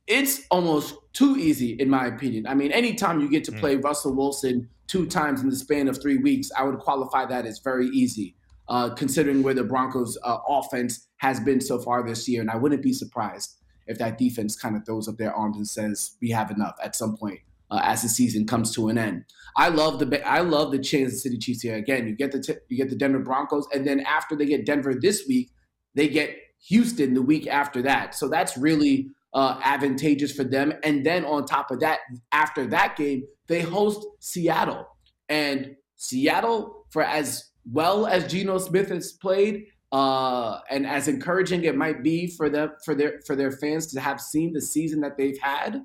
[0.07, 2.47] it's almost too easy in my opinion.
[2.47, 3.59] I mean, anytime you get to hmm.
[3.59, 3.75] play.
[3.75, 7.59] Russell Wilson two times in the span of three weeks, I would qualify that as
[7.59, 8.35] very easy,
[8.67, 12.41] uh, considering where the Broncos' uh, offense has been so far this year.
[12.41, 15.67] And I wouldn't be surprised if that defense kind of throws up their arms and
[15.67, 17.39] says we have enough at some point
[17.71, 19.25] uh, as the season comes to an end.
[19.57, 21.75] I love the I love the Kansas City Chiefs here.
[21.75, 24.65] Again, you get the t- you get the Denver Broncos, and then after they get
[24.65, 25.51] Denver this week,
[25.93, 26.35] they get
[26.67, 28.15] Houston the week after that.
[28.15, 30.73] So that's really uh, advantageous for them.
[30.83, 31.99] And then on top of that,
[32.31, 34.87] after that game, they host Seattle,
[35.29, 41.75] and Seattle for as well as Geno Smith has played, uh, and as encouraging it
[41.75, 45.17] might be for them for their for their fans to have seen the season that
[45.17, 45.83] they've had,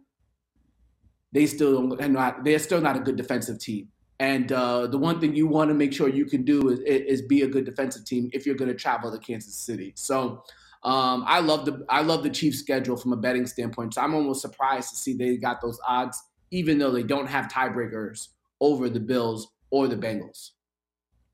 [1.32, 3.88] they still don't not they're still not a good defensive team.
[4.18, 7.22] And uh, the one thing you want to make sure you can do is, is
[7.22, 9.92] be a good defensive team if you're going to travel to Kansas City.
[9.96, 10.44] So
[10.82, 13.94] um, I love the I love the Chiefs' schedule from a betting standpoint.
[13.94, 17.48] So I'm almost surprised to see they got those odds, even though they don't have
[17.48, 18.28] tiebreakers
[18.60, 20.50] over the Bills or the Bengals.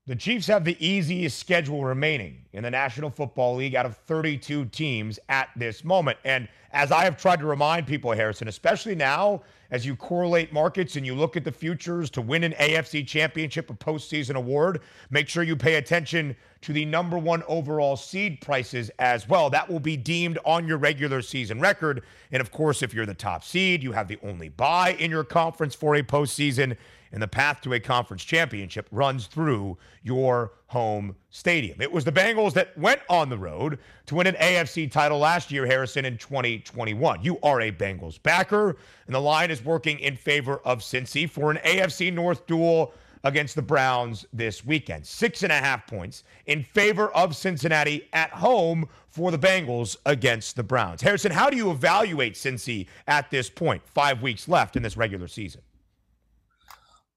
[0.07, 4.63] The Chiefs have the easiest schedule remaining in the National Football League out of 32
[4.67, 6.17] teams at this moment.
[6.23, 10.95] And as I have tried to remind people, Harrison, especially now as you correlate markets
[10.95, 14.79] and you look at the futures to win an AFC championship, a postseason award,
[15.09, 19.49] make sure you pay attention to the number one overall seed prices as well.
[19.49, 22.01] That will be deemed on your regular season record.
[22.31, 25.25] And of course, if you're the top seed, you have the only bye in your
[25.25, 26.77] conference for a postseason
[27.11, 31.81] and the path to a conference championship runs through your home stadium.
[31.81, 35.51] It was the Bengals that went on the road to win an AFC title last
[35.51, 37.23] year, Harrison, in 2021.
[37.23, 41.51] You are a Bengals backer, and the line is working in favor of Cincy for
[41.51, 42.93] an AFC North duel
[43.23, 45.05] against the Browns this weekend.
[45.05, 50.55] Six and a half points in favor of Cincinnati at home for the Bengals against
[50.55, 51.01] the Browns.
[51.01, 55.27] Harrison, how do you evaluate Cincy at this point, five weeks left in this regular
[55.27, 55.61] season?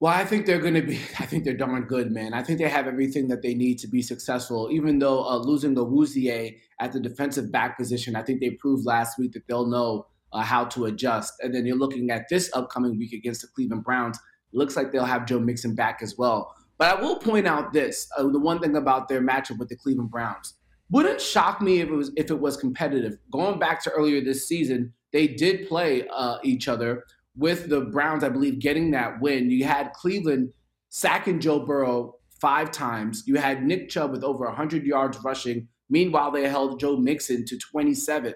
[0.01, 0.99] Well, I think they're going to be.
[1.19, 2.33] I think they're darn good, man.
[2.33, 4.69] I think they have everything that they need to be successful.
[4.73, 9.19] Even though uh, losing Awuzie at the defensive back position, I think they proved last
[9.19, 11.35] week that they'll know uh, how to adjust.
[11.41, 14.19] And then you're looking at this upcoming week against the Cleveland Browns.
[14.53, 16.55] Looks like they'll have Joe Mixon back as well.
[16.79, 19.77] But I will point out this: uh, the one thing about their matchup with the
[19.77, 20.55] Cleveland Browns
[20.91, 23.19] wouldn't shock me if it was if it was competitive.
[23.31, 27.05] Going back to earlier this season, they did play uh, each other
[27.41, 29.51] with the Browns, I believe, getting that win.
[29.51, 30.53] You had Cleveland
[30.91, 33.23] sacking Joe Burrow five times.
[33.27, 35.67] You had Nick Chubb with over 100 yards rushing.
[35.89, 38.35] Meanwhile, they held Joe Mixon to 27.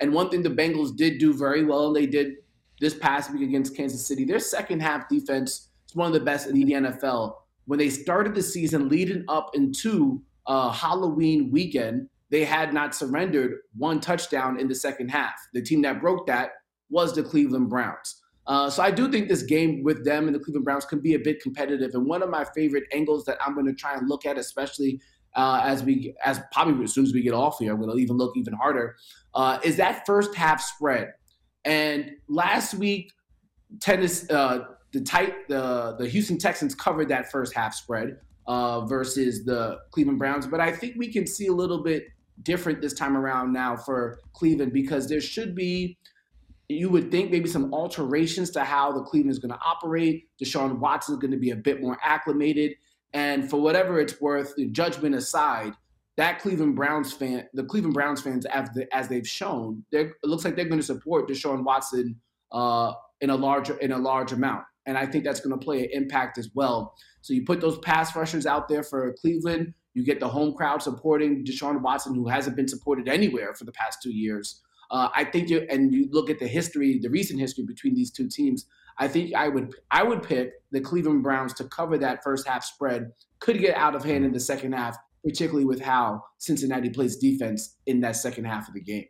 [0.00, 2.32] And one thing the Bengals did do very well, and they did
[2.80, 6.48] this past week against Kansas City, their second half defense is one of the best
[6.48, 7.34] in the NFL.
[7.66, 13.58] When they started the season leading up into uh, Halloween weekend, they had not surrendered
[13.76, 15.34] one touchdown in the second half.
[15.52, 16.52] The team that broke that
[16.88, 18.22] was the Cleveland Browns.
[18.46, 21.14] Uh, so I do think this game with them and the Cleveland Browns can be
[21.14, 21.94] a bit competitive.
[21.94, 25.00] And one of my favorite angles that I'm going to try and look at, especially
[25.34, 28.00] uh, as we, as probably as soon as we get off here, I'm going to
[28.00, 28.96] even look even harder,
[29.34, 31.12] uh, is that first half spread.
[31.64, 33.10] And last week,
[33.80, 34.60] tennis, uh,
[34.92, 40.18] the tight, the the Houston Texans covered that first half spread uh, versus the Cleveland
[40.18, 40.46] Browns.
[40.46, 42.04] But I think we can see a little bit
[42.42, 45.98] different this time around now for Cleveland because there should be
[46.68, 50.28] you would think maybe some alterations to how the Cleveland is going to operate.
[50.42, 52.72] Deshaun Watson is going to be a bit more acclimated.
[53.12, 55.74] And for whatever it's worth, the judgment aside,
[56.16, 60.44] that Cleveland Browns fan, the Cleveland Browns fans, as, the, as they've shown, it looks
[60.44, 62.20] like they're going to support Deshaun Watson
[62.52, 65.84] uh, in a larger in a large amount, and I think that's going to play
[65.84, 66.94] an impact as well.
[67.20, 70.82] So you put those pass rushers out there for Cleveland, you get the home crowd
[70.82, 74.62] supporting Deshaun Watson, who hasn't been supported anywhere for the past two years.
[74.90, 78.10] Uh, I think you and you look at the history, the recent history between these
[78.10, 78.66] two teams.
[78.98, 82.64] I think I would I would pick the Cleveland Browns to cover that first half
[82.64, 83.12] spread.
[83.40, 87.76] Could get out of hand in the second half, particularly with how Cincinnati plays defense
[87.86, 89.06] in that second half of the game.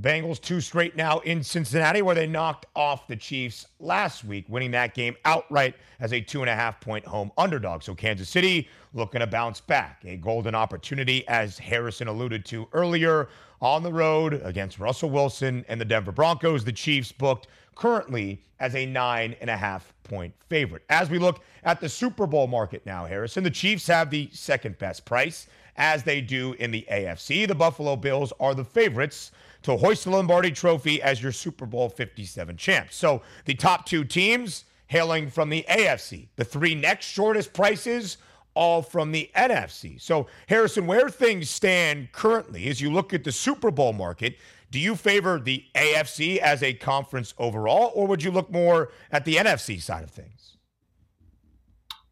[0.00, 4.46] The Bengals two straight now in Cincinnati, where they knocked off the Chiefs last week,
[4.48, 7.82] winning that game outright as a two and a half point home underdog.
[7.82, 10.02] So Kansas City looking to bounce back.
[10.06, 13.28] A golden opportunity, as Harrison alluded to earlier,
[13.60, 16.64] on the road against Russell Wilson and the Denver Broncos.
[16.64, 20.82] The Chiefs booked currently as a nine and a half point favorite.
[20.88, 24.78] As we look at the Super Bowl market now, Harrison, the Chiefs have the second
[24.78, 25.46] best price,
[25.76, 27.46] as they do in the AFC.
[27.46, 29.30] The Buffalo Bills are the favorites
[29.62, 32.96] to hoist the Lombardi Trophy as your Super Bowl 57 champs.
[32.96, 36.28] So the top two teams hailing from the AFC.
[36.36, 38.18] The three next shortest prices
[38.54, 40.00] all from the NFC.
[40.00, 44.36] So, Harrison, where things stand currently as you look at the Super Bowl market,
[44.70, 49.24] do you favor the AFC as a conference overall, or would you look more at
[49.24, 50.56] the NFC side of things?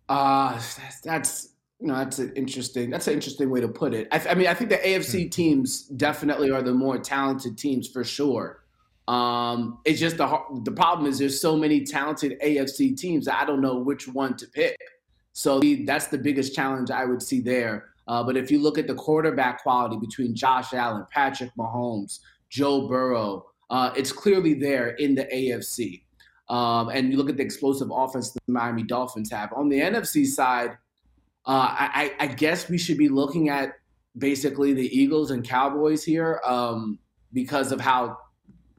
[0.08, 0.60] Uh,
[1.02, 1.50] that's you
[1.86, 2.90] know, that's an interesting.
[2.90, 4.08] That's an interesting way to put it.
[4.10, 5.28] I, I mean, I think the AFC hmm.
[5.28, 8.64] teams definitely are the more talented teams for sure.
[9.06, 13.28] Um, it's just the the problem is there's so many talented AFC teams.
[13.28, 14.76] I don't know which one to pick.
[15.32, 17.90] So that's the biggest challenge I would see there.
[18.08, 22.18] Uh, but if you look at the quarterback quality between Josh Allen, Patrick Mahomes,
[22.50, 26.02] Joe Burrow, uh, it's clearly there in the AFC.
[26.48, 29.52] Um, and you look at the explosive offense the Miami Dolphins have.
[29.52, 30.76] On the NFC side,
[31.48, 33.72] uh, I, I, guess we should be looking at
[34.18, 36.98] basically the Eagles and Cowboys here um,
[37.32, 38.18] because of how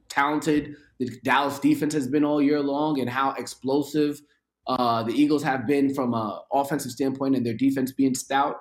[0.08, 4.20] talented the Dallas defense has been all year long and how explosive
[4.68, 8.56] uh, the Eagles have been from an offensive standpoint and their defense being stout.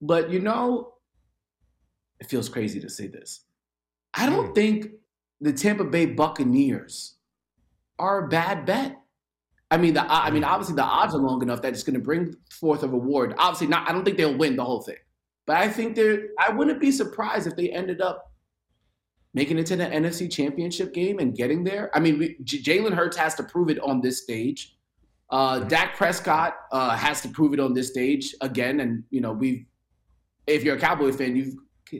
[0.00, 0.94] But you know,
[2.18, 3.44] it feels crazy to say this.
[4.14, 4.54] I don't mm.
[4.56, 4.88] think
[5.40, 7.14] the Tampa Bay Buccaneers
[8.00, 8.96] are a bad bet.
[9.70, 12.00] I mean, the I mean, obviously the odds are long enough that it's going to
[12.00, 13.34] bring forth a reward.
[13.36, 13.88] Obviously, not.
[13.88, 14.96] I don't think they'll win the whole thing,
[15.46, 16.28] but I think they're.
[16.38, 18.32] I wouldn't be surprised if they ended up
[19.34, 21.90] making it to the NFC Championship game and getting there.
[21.94, 24.76] I mean, J- Jalen Hurts has to prove it on this stage.
[25.28, 25.60] Uh.
[25.60, 29.66] Dak Prescott uh, has to prove it on this stage again, and you know, we.
[30.46, 31.54] If you're a Cowboy fan, you've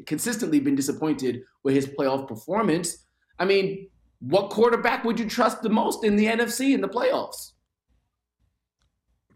[0.07, 3.05] consistently been disappointed with his playoff performance.
[3.39, 3.91] I mean,
[4.21, 7.53] what quarterback would you trust the most in the NFC in the playoffs?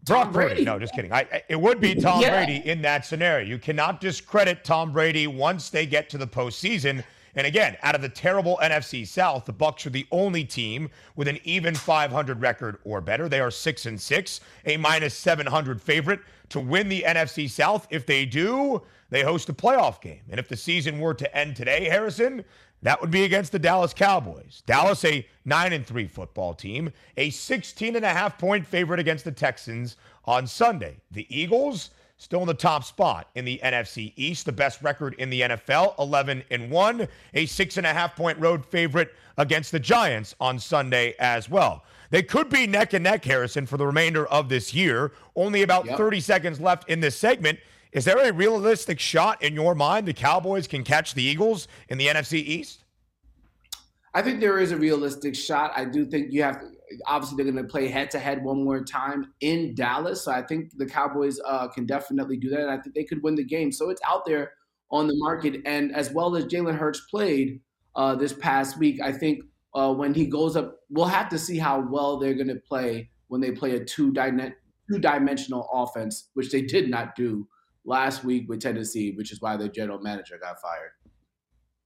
[0.05, 0.49] Brock Brady.
[0.49, 0.65] Brady.
[0.65, 1.13] No, just kidding.
[1.13, 2.43] I, it would be Tom yeah.
[2.43, 3.45] Brady in that scenario.
[3.45, 7.03] You cannot discredit Tom Brady once they get to the postseason.
[7.35, 11.27] And again, out of the terrible NFC South, the Bucs are the only team with
[11.27, 13.27] an even 500 record or better.
[13.27, 17.87] They are six and six, a minus 700 favorite to win the NFC South.
[17.89, 20.21] If they do, they host a playoff game.
[20.29, 22.43] And if the season were to end today, Harrison,
[22.83, 24.61] that would be against the Dallas Cowboys.
[24.65, 29.25] Dallas, a 9 and 3 football team, a 16 and a half point favorite against
[29.25, 30.97] the Texans on Sunday.
[31.11, 35.29] The Eagles, still in the top spot in the NFC East, the best record in
[35.29, 39.79] the NFL, 11 and 1, a six and a half point road favorite against the
[39.79, 41.83] Giants on Sunday as well.
[42.09, 45.13] They could be neck and neck, Harrison, for the remainder of this year.
[45.35, 45.97] Only about yep.
[45.97, 47.59] 30 seconds left in this segment.
[47.93, 51.99] Is there a realistic shot in your mind the Cowboys can catch the Eagles in
[51.99, 52.83] the NFC East?
[54.15, 55.71] I think there is a realistic shot.
[55.75, 56.71] I do think you have to,
[57.05, 60.23] obviously they're going to play head to head one more time in Dallas.
[60.23, 62.61] So I think the Cowboys uh, can definitely do that.
[62.61, 63.71] And I think they could win the game.
[63.71, 64.53] So it's out there
[64.91, 65.61] on the market.
[65.65, 67.61] And as well as Jalen Hurts played
[67.95, 69.43] uh, this past week, I think
[69.75, 73.09] uh, when he goes up, we'll have to see how well they're going to play
[73.27, 77.47] when they play a two two dimensional offense, which they did not do
[77.85, 80.91] last week with Tennessee, which is why the general manager got fired.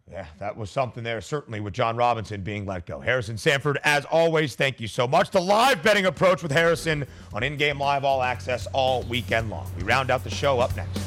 [0.09, 3.01] Yeah, that was something there, certainly with Jon Robinson being let go.
[3.01, 5.31] Harrison Sanford, as always, thank you so much.
[5.31, 9.69] The live betting approach with Harrison on in game live all access all weekend long.
[9.75, 11.06] We round out the show up next.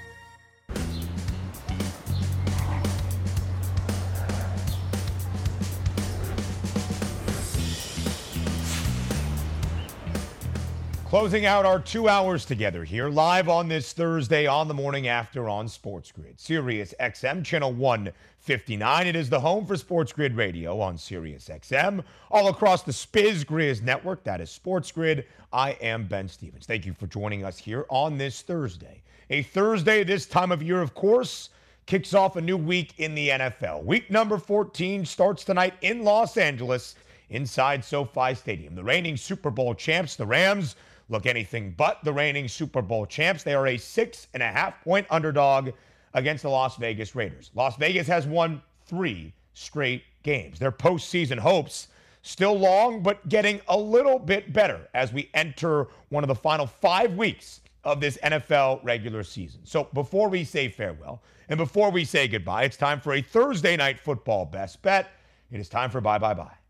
[11.11, 15.49] Closing out our two hours together here, live on this Thursday on the morning after
[15.49, 16.39] on Sports Grid.
[16.39, 19.07] Sirius XM, channel 159.
[19.07, 22.01] It is the home for Sports Grid Radio on Sirius XM,
[22.31, 24.23] all across the Spiz Grizz network.
[24.23, 25.25] That is Sports Grid.
[25.51, 26.65] I am Ben Stevens.
[26.65, 29.01] Thank you for joining us here on this Thursday.
[29.31, 31.49] A Thursday, this time of year, of course,
[31.87, 33.83] kicks off a new week in the NFL.
[33.83, 36.95] Week number 14 starts tonight in Los Angeles
[37.31, 38.75] inside SoFi Stadium.
[38.75, 40.77] The reigning Super Bowl champs, the Rams,
[41.11, 43.43] look anything but the reigning Super Bowl champs.
[43.43, 45.71] They are a six and a half point underdog
[46.13, 47.51] against the Las Vegas Raiders.
[47.53, 50.59] Las Vegas has won three straight games.
[50.59, 51.89] Their postseason hopes
[52.21, 56.67] still long, but getting a little bit better as we enter one of the final
[56.67, 59.61] five weeks of this NFL regular season.
[59.63, 63.75] So before we say farewell and before we say goodbye, it's time for a Thursday
[63.75, 65.09] night football best bet.
[65.51, 66.60] It is time for bye bye bye.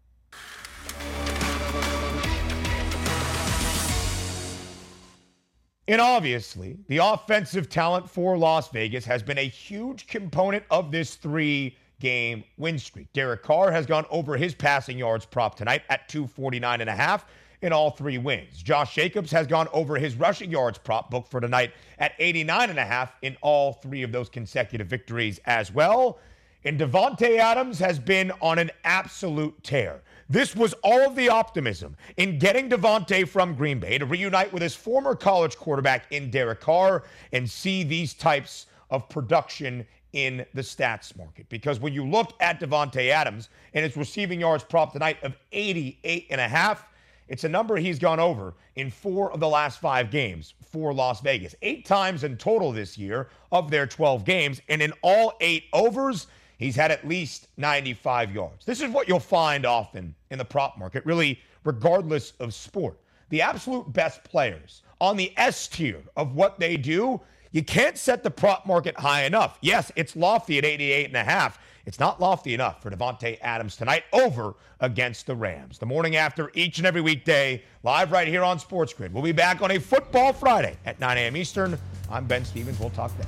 [5.91, 11.15] And obviously, the offensive talent for Las Vegas has been a huge component of this
[11.15, 13.11] three game win streak.
[13.11, 17.25] Derek Carr has gone over his passing yards prop tonight at 249 and a half
[17.61, 18.63] in all three wins.
[18.63, 22.79] Josh Jacobs has gone over his rushing yards prop book for tonight at 89 and
[22.79, 26.19] a half in all three of those consecutive victories as well.
[26.63, 30.03] And Davante Adams has been on an absolute tear.
[30.32, 34.63] This was all of the optimism in getting Davante from Green Bay to reunite with
[34.63, 37.03] his former college quarterback in Derek Carr
[37.34, 41.49] and see these types of production in the stats market.
[41.49, 46.27] Because when you look at Davante Adams and his receiving yards prop tonight of 88
[46.29, 46.88] and a half,
[47.27, 51.19] it's a number he's gone over in four of the last five games for Las
[51.19, 51.55] Vegas.
[51.61, 54.61] Eight times in total this year of their 12 games.
[54.69, 56.27] And in all eight overs,
[56.62, 58.66] He's had at least 95 yards.
[58.66, 62.97] This is what you'll find often in the prop market, really, regardless of sport.
[63.30, 67.20] The absolute best players on the S tier of what they do
[67.53, 69.57] You can't set the prop market high enough.
[69.62, 71.59] Yes, it's lofty at 88 and a half.
[71.86, 75.78] It's not lofty enough for Davante Adams tonight over against the Rams.
[75.78, 79.14] The morning after each and every weekday, live right here on Sports Grid.
[79.14, 81.36] We'll be back on a football Friday at 9 a.m.
[81.36, 81.78] Eastern.
[82.09, 82.80] I'm Ben Stevens.
[82.80, 83.28] We'll talk then.